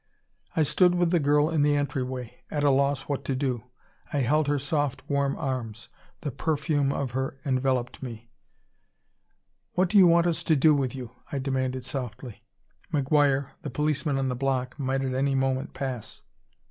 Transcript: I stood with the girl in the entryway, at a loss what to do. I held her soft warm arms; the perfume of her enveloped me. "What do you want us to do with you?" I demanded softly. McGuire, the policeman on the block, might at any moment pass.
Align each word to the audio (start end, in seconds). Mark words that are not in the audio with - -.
I 0.55 0.63
stood 0.63 0.95
with 0.95 1.11
the 1.11 1.19
girl 1.19 1.51
in 1.51 1.61
the 1.61 1.75
entryway, 1.75 2.41
at 2.49 2.63
a 2.63 2.71
loss 2.71 3.03
what 3.03 3.23
to 3.25 3.35
do. 3.35 3.65
I 4.11 4.21
held 4.21 4.47
her 4.47 4.57
soft 4.57 5.03
warm 5.07 5.37
arms; 5.37 5.89
the 6.21 6.31
perfume 6.31 6.91
of 6.91 7.11
her 7.11 7.39
enveloped 7.45 8.01
me. 8.01 8.31
"What 9.73 9.89
do 9.89 9.99
you 9.99 10.07
want 10.07 10.25
us 10.25 10.41
to 10.45 10.55
do 10.55 10.73
with 10.73 10.95
you?" 10.95 11.11
I 11.31 11.37
demanded 11.37 11.85
softly. 11.85 12.43
McGuire, 12.91 13.49
the 13.61 13.69
policeman 13.69 14.17
on 14.17 14.27
the 14.27 14.35
block, 14.35 14.79
might 14.79 15.03
at 15.03 15.13
any 15.13 15.35
moment 15.35 15.75
pass. 15.75 16.23